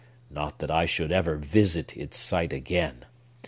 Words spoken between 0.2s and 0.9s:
Not that I